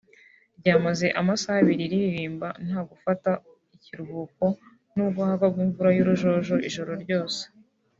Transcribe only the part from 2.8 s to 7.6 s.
gufata ikiruhuko nubwo hagwaga imvura y’urujojo ijoro ryose